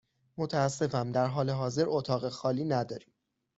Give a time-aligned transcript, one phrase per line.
[0.37, 3.13] متأسفم، در حال حاضر اتاق خالی نداریم.